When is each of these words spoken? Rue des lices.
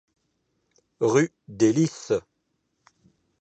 Rue 0.99 1.29
des 1.47 1.71
lices. 1.73 2.11